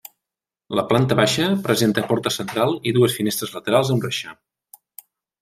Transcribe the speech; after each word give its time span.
La 0.77 0.83
planta 0.93 1.17
baixa 1.19 1.49
presenta 1.67 2.05
porta 2.13 2.33
central 2.37 2.73
i 2.93 2.95
dues 2.97 3.19
finestres 3.19 3.55
laterals 3.59 3.93
amb 3.97 4.09
reixa. 4.09 4.35